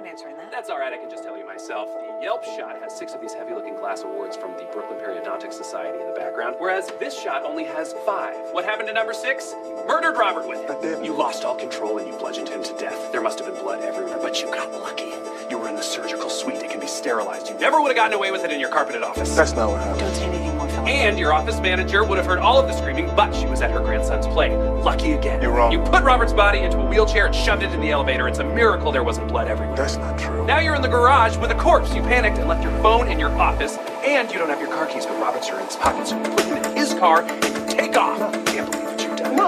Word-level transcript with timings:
not 0.00 0.08
answering 0.08 0.36
that. 0.36 0.50
That's 0.50 0.70
all 0.70 0.78
right, 0.78 0.92
I 0.92 0.96
can 0.96 1.10
just 1.10 1.22
tell 1.22 1.36
you 1.36 1.46
myself. 1.46 1.88
The 1.92 2.24
Yelp 2.24 2.44
shot 2.44 2.80
has 2.80 2.96
six 2.96 3.12
of 3.12 3.20
these 3.20 3.34
heavy 3.34 3.54
looking 3.54 3.76
glass 3.76 4.02
awards 4.02 4.36
from 4.36 4.52
the 4.52 4.64
Brooklyn 4.72 4.98
Periodontic 4.98 5.52
Society 5.52 5.98
in 6.00 6.06
the 6.06 6.14
background, 6.14 6.56
whereas 6.58 6.90
this 6.98 7.20
shot 7.20 7.44
only 7.44 7.64
has 7.64 7.94
five. 8.06 8.36
What 8.52 8.64
happened 8.64 8.88
to 8.88 8.94
number 8.94 9.12
six? 9.12 9.54
You 9.64 9.84
murdered 9.86 10.16
Robert 10.16 10.48
with 10.48 10.58
it. 10.58 10.80
didn't. 10.80 11.04
You 11.04 11.12
lost 11.12 11.44
all 11.44 11.54
control 11.56 11.98
and 11.98 12.06
you 12.08 12.16
bludgeoned 12.16 12.48
him 12.48 12.62
to 12.62 12.72
death. 12.78 13.12
There 13.12 13.20
must 13.20 13.38
have 13.40 13.52
been 13.52 13.62
blood 13.62 13.82
everywhere, 13.82 14.18
but 14.20 14.40
you 14.40 14.46
got 14.46 14.72
lucky. 14.72 15.12
You 15.50 15.58
were 15.58 15.68
in 15.68 15.76
the 15.76 15.82
surgical 15.82 16.30
suite, 16.30 16.62
it 16.62 16.70
can 16.70 16.80
be 16.80 16.86
sterilized. 16.86 17.48
You 17.48 17.58
never 17.58 17.80
would 17.80 17.88
have 17.88 17.96
gotten 17.96 18.14
away 18.14 18.30
with 18.30 18.44
it 18.44 18.52
in 18.52 18.60
your 18.60 18.70
carpeted 18.70 19.02
office. 19.02 19.34
That's 19.36 19.52
not 19.52 19.70
what 19.70 19.80
happened. 19.80 20.00
Don't 20.00 20.14
say 20.14 20.24
anything 20.24 20.42
more, 20.42 20.48
Philip. 20.48 20.49
And 20.86 21.18
your 21.18 21.32
office 21.32 21.60
manager 21.60 22.04
would 22.04 22.18
have 22.18 22.26
heard 22.26 22.38
all 22.38 22.58
of 22.58 22.66
the 22.66 22.72
screaming, 22.72 23.06
but 23.14 23.34
she 23.34 23.46
was 23.46 23.60
at 23.60 23.70
her 23.70 23.80
grandson's 23.80 24.26
play. 24.26 24.56
Lucky 24.56 25.12
again. 25.12 25.42
You're 25.42 25.52
wrong. 25.52 25.72
You 25.72 25.80
put 25.80 26.02
Robert's 26.02 26.32
body 26.32 26.60
into 26.60 26.78
a 26.78 26.86
wheelchair 26.86 27.26
and 27.26 27.34
shoved 27.34 27.62
it 27.62 27.72
in 27.72 27.80
the 27.80 27.90
elevator. 27.90 28.28
It's 28.28 28.38
a 28.38 28.44
miracle 28.44 28.92
there 28.92 29.04
wasn't 29.04 29.28
blood 29.28 29.48
everywhere. 29.48 29.76
That's 29.76 29.96
not 29.96 30.18
true. 30.18 30.44
Now 30.46 30.58
you're 30.60 30.74
in 30.74 30.82
the 30.82 30.88
garage 30.88 31.36
with 31.36 31.50
a 31.50 31.54
corpse. 31.54 31.94
You 31.94 32.02
panicked 32.02 32.38
and 32.38 32.48
left 32.48 32.62
your 32.62 32.72
phone 32.82 33.08
in 33.08 33.18
your 33.18 33.30
office, 33.30 33.76
and 34.04 34.30
you 34.32 34.38
don't 34.38 34.48
have 34.48 34.60
your 34.60 34.70
car 34.70 34.86
keys, 34.86 35.06
but 35.06 35.20
Robert's 35.20 35.48
are 35.50 35.58
in 35.60 35.66
his 35.66 35.76
pocket. 35.76 36.06
So 36.06 36.16
you 36.16 36.22
put 36.30 36.44
him 36.44 36.64
in 36.64 36.76
his 36.76 36.94
car 36.94 37.22
and 37.22 37.44
you 37.44 37.76
take 37.76 37.96
off. 37.96 38.29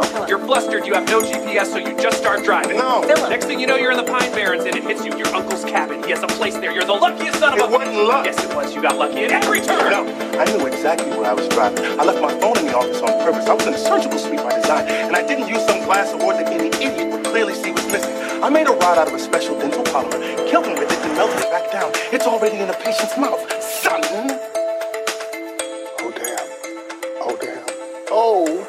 Can't 0.02 0.12
believe 0.12 0.12
what 0.12 0.12
you've 0.12 0.12
done. 0.12 0.20
No. 0.22 0.26
You're 0.28 0.38
flustered. 0.46 0.86
You 0.86 0.94
have 0.94 1.06
no 1.08 1.20
GPS, 1.20 1.66
so 1.66 1.78
you 1.78 1.96
just 2.00 2.18
start 2.18 2.44
driving. 2.44 2.78
No. 2.78 3.02
Philip. 3.02 3.30
Next 3.30 3.46
thing 3.46 3.60
you 3.60 3.66
know, 3.66 3.76
you're 3.76 3.92
in 3.92 3.96
the 3.96 4.04
Pine 4.10 4.30
Barrens, 4.32 4.64
and 4.64 4.74
it 4.76 4.82
hits 4.84 5.04
you. 5.04 5.16
Your 5.16 5.28
uncle's 5.34 5.64
cabin. 5.64 6.02
He 6.04 6.10
has 6.10 6.22
a 6.22 6.26
place 6.26 6.54
there. 6.56 6.72
You're 6.72 6.84
the 6.84 6.92
luckiest 6.94 7.38
son 7.38 7.52
of 7.54 7.58
It 7.58 7.64
a. 7.64 7.68
wasn't 7.68 7.96
luck. 7.96 8.24
Yes, 8.26 8.42
it 8.42 8.54
was. 8.54 8.74
You 8.74 8.82
got 8.82 8.96
lucky 8.96 9.24
at 9.24 9.32
every 9.32 9.60
turn. 9.60 9.90
No, 9.90 10.02
I 10.40 10.44
knew 10.46 10.66
exactly 10.66 11.10
where 11.10 11.30
I 11.30 11.32
was 11.34 11.48
driving. 11.48 11.84
I 11.98 12.04
left 12.04 12.20
my 12.20 12.32
phone 12.40 12.58
in 12.58 12.66
the 12.66 12.76
office 12.76 13.00
on 13.00 13.08
purpose. 13.24 13.46
I 13.46 13.54
was 13.54 13.66
in 13.66 13.74
a 13.74 13.78
surgical 13.78 14.18
suite 14.18 14.40
by 14.42 14.54
design, 14.60 14.86
and 14.88 15.16
I 15.16 15.26
didn't 15.26 15.48
use 15.48 15.64
some 15.66 15.84
glass 15.84 16.12
award 16.12 16.36
that 16.36 16.48
any 16.52 16.68
idiot 16.68 17.12
would 17.12 17.24
clearly 17.24 17.54
see 17.54 17.70
was 17.72 17.86
missing. 17.92 18.12
I 18.42 18.48
made 18.48 18.66
a 18.68 18.72
rod 18.72 18.98
out 18.98 19.08
of 19.08 19.14
a 19.14 19.18
special 19.18 19.58
dental 19.58 19.84
polymer, 19.84 20.18
killed 20.50 20.66
him 20.66 20.74
with 20.78 20.90
it, 20.90 20.98
and 20.98 21.14
melted 21.14 21.38
it 21.40 21.50
back 21.50 21.70
down. 21.70 21.90
It's 22.12 22.26
already 22.26 22.58
in 22.58 22.66
the 22.66 22.74
patient's 22.74 23.16
mouth. 23.16 23.40
Son! 23.62 24.00
Oh, 26.00 26.10
damn. 26.10 26.48
Oh, 27.22 27.36
damn. 27.40 27.64
Oh, 28.10 28.66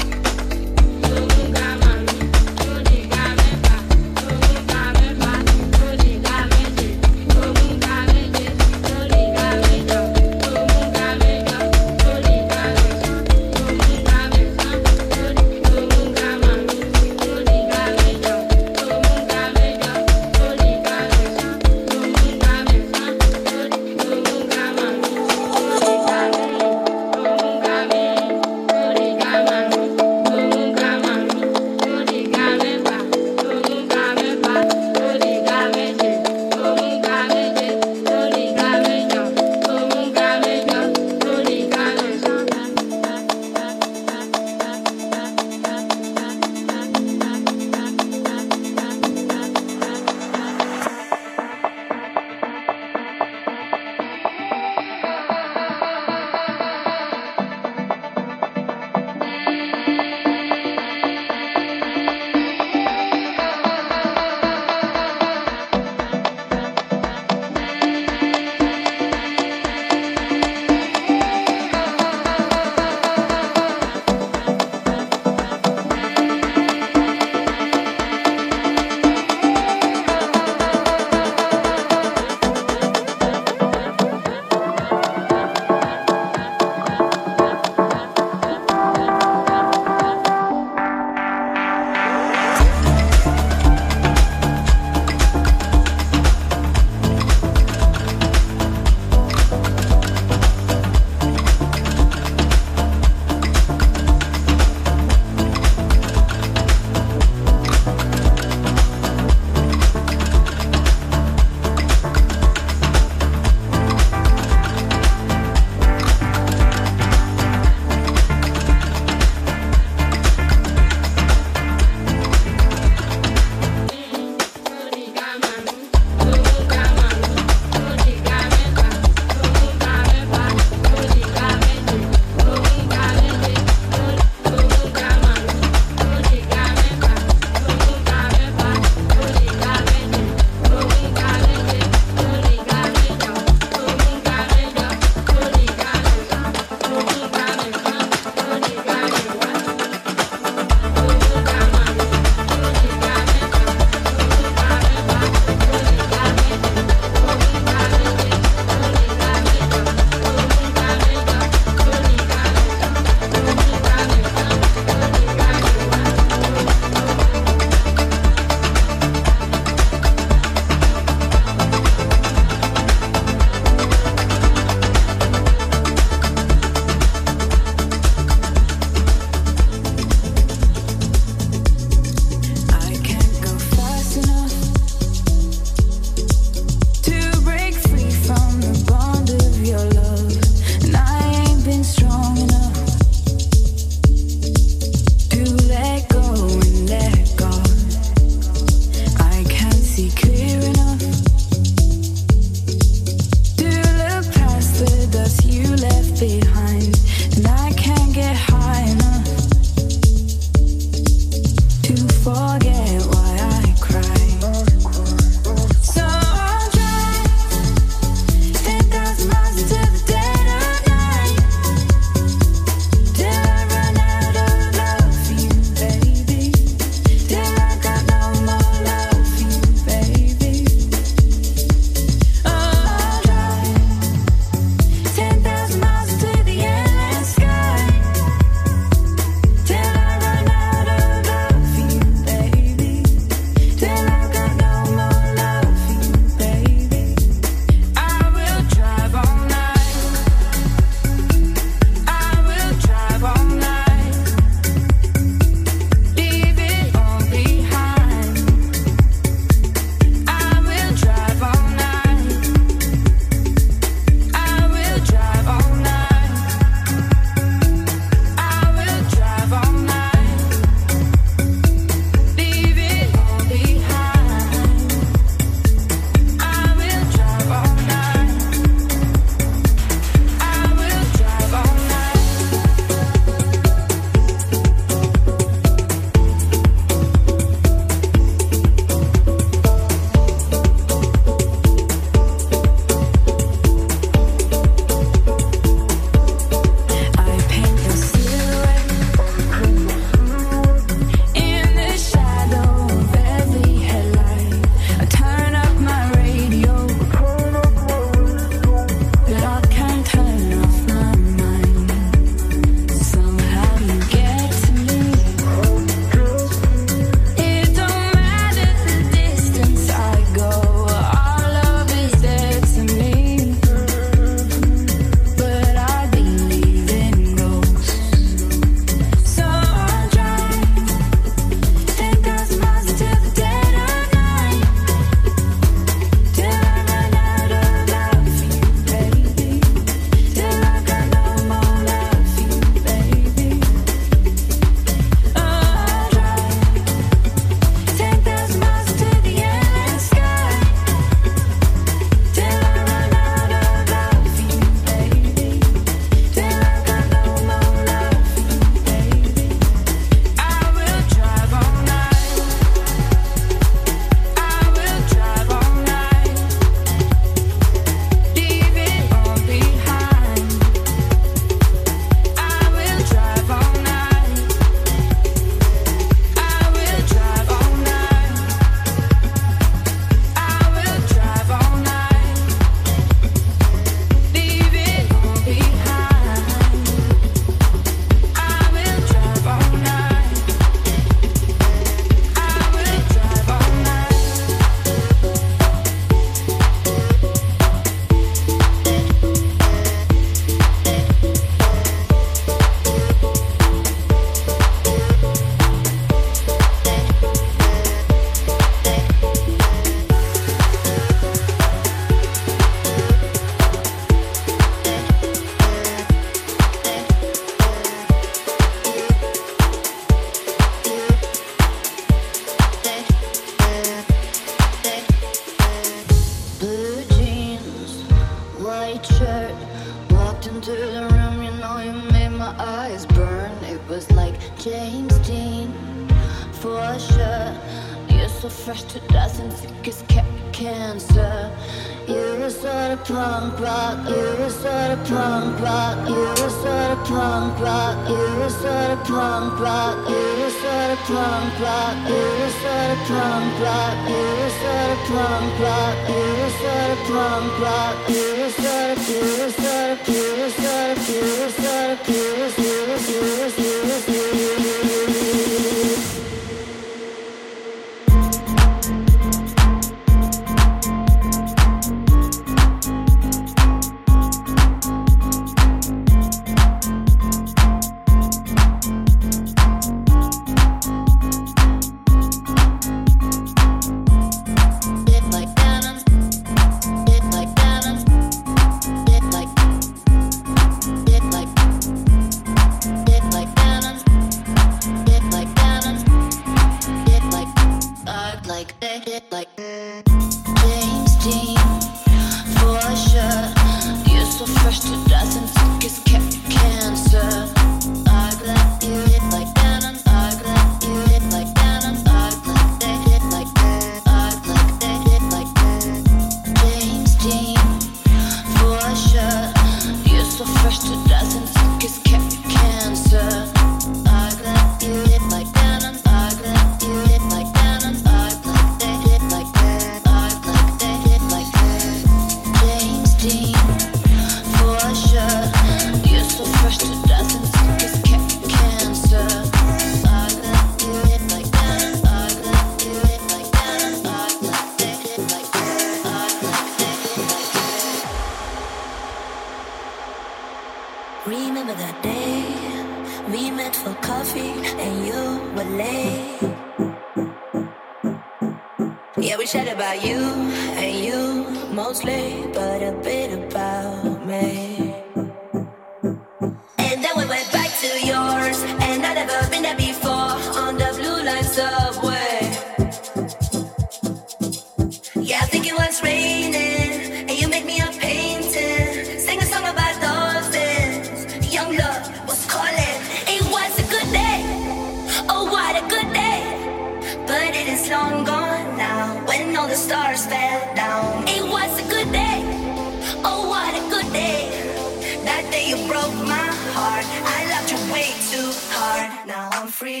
free. 599.74 600.00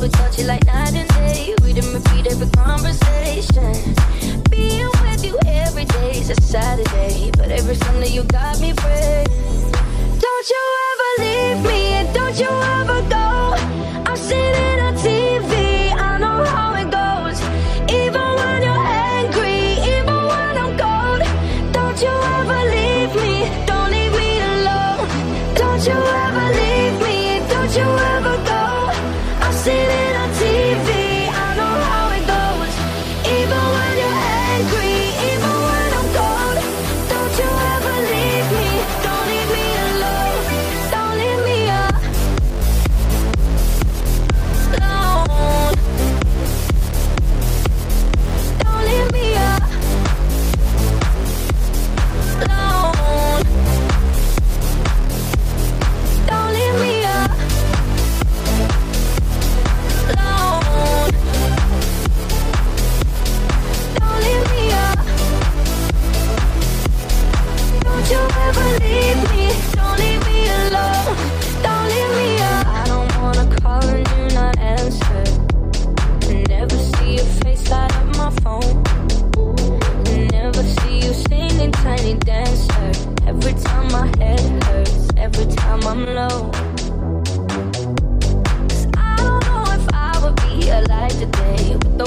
we 0.00 0.08
touch 0.08 0.38
it 0.38 0.46
like 0.46 0.64
night 0.64 0.94
and 0.94 1.08
day. 1.10 1.54
We 1.62 1.74
didn't 1.74 1.92
repeat 1.92 2.26
every 2.26 2.48
conversation. 2.50 3.94
Being 4.50 4.90
with 5.02 5.24
you 5.24 5.38
every 5.46 5.84
day's 5.84 6.30
a 6.30 6.40
Saturday, 6.40 7.30
but 7.36 7.50
every 7.50 7.74
Sunday 7.74 8.08
you 8.08 8.22
got 8.24 8.58
me 8.60 8.72
praying. 8.72 9.26
Don't 10.24 10.50
you 10.50 10.62
ever 10.90 11.10
leave 11.22 11.64
me, 11.64 11.80
and 11.98 12.14
don't 12.14 12.38
you 12.38 12.48
ever 12.48 13.08
go. 13.10 13.29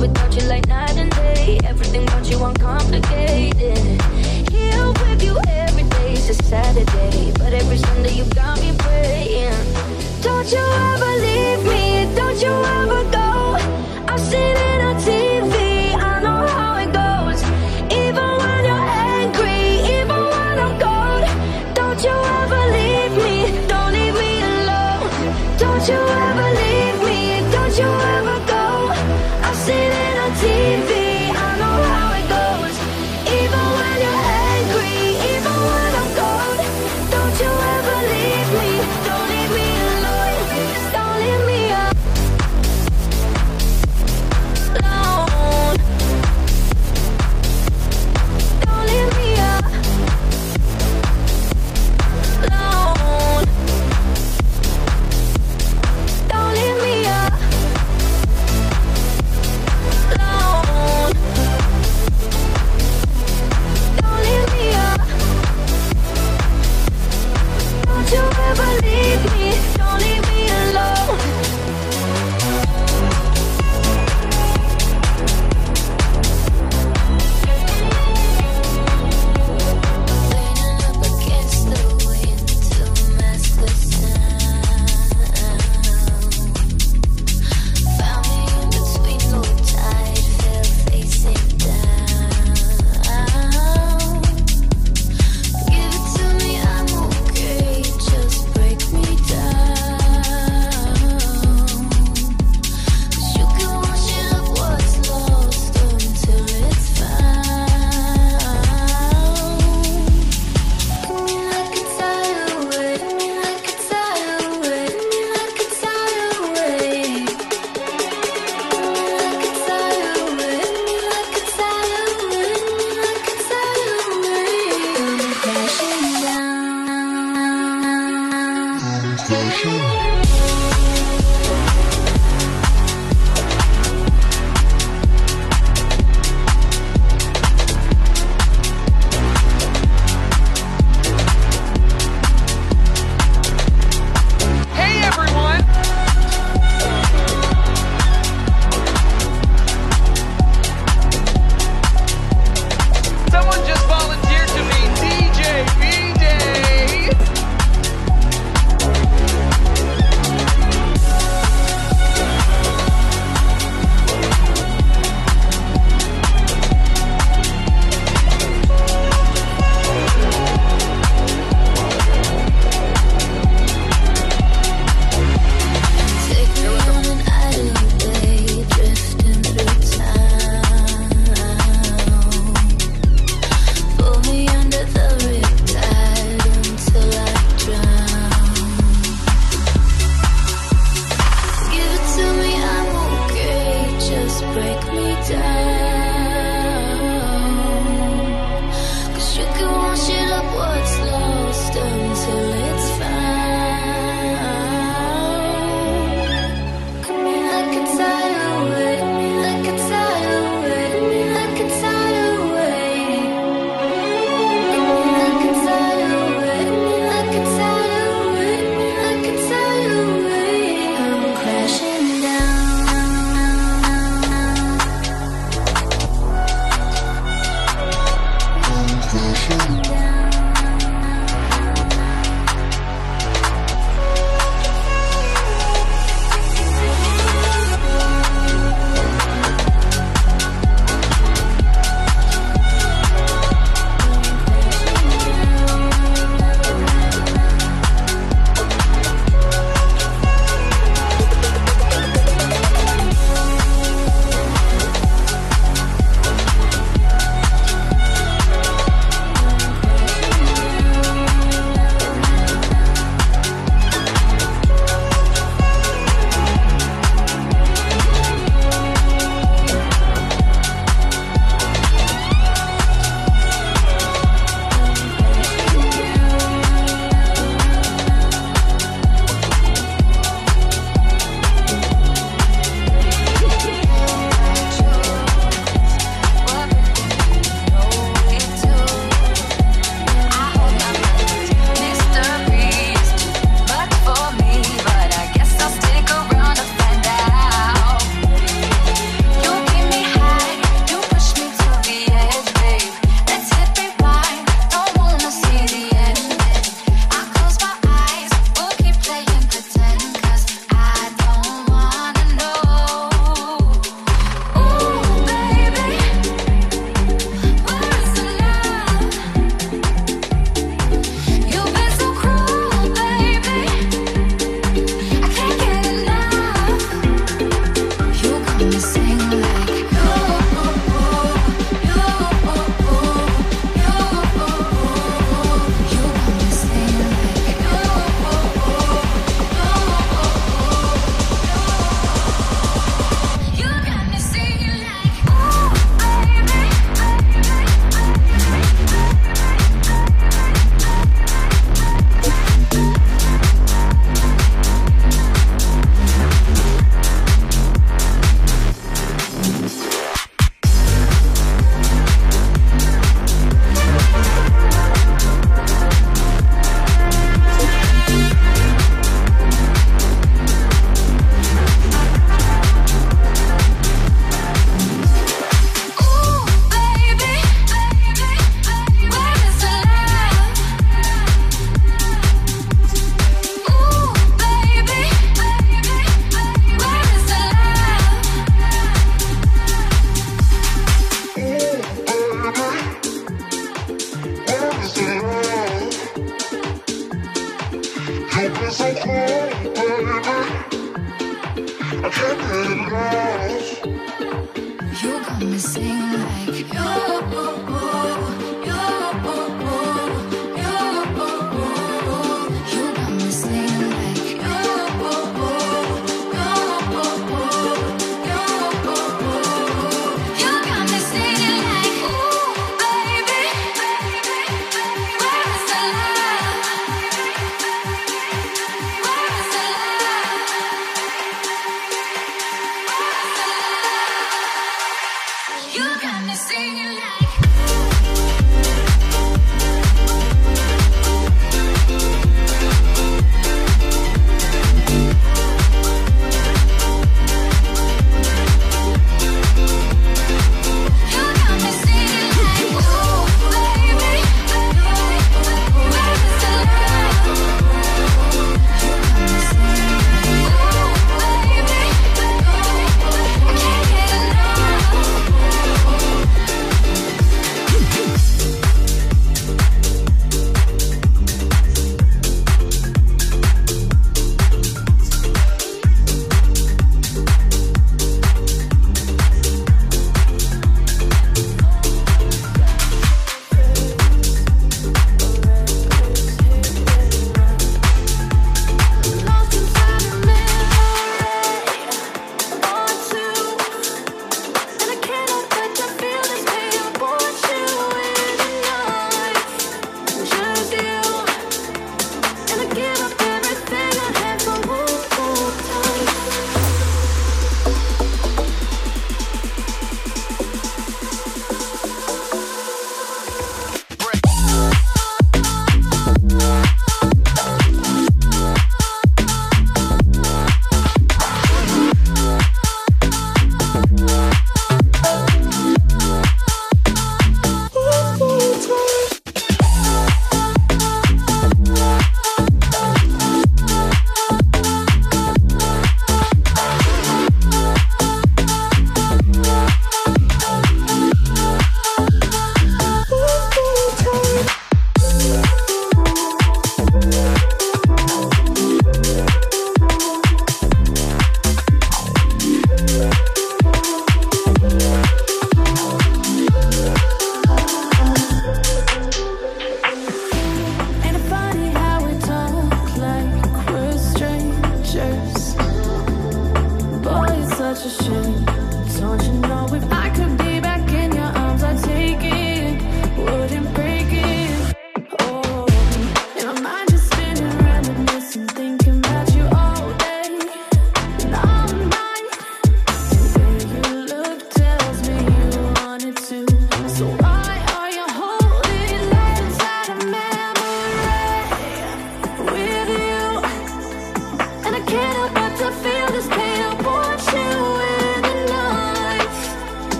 without 0.00 0.34
you 0.36 0.42
like 0.48 0.66
night 0.68 0.96
and 0.96 1.10
day. 1.10 1.58
Everything 1.64 2.02
about 2.04 2.28
you 2.30 2.42
uncomplicated. 2.44 3.78
Here 4.50 4.86
with 5.00 5.22
you 5.22 5.38
every 5.48 5.84
day 5.84 6.12
is 6.12 6.30
a 6.30 6.34
Saturday, 6.34 7.32
but 7.38 7.52
every 7.52 7.78
Sunday 7.78 8.14
you 8.14 8.24
got 8.34 8.60
me 8.60 8.72
praying. 8.78 9.54
Don't 10.22 10.50
you 10.50 10.64
ever 10.92 11.12
leave 11.26 11.62
me? 11.64 12.14
Don't 12.14 12.40
you 12.40 12.50
ever 12.50 12.85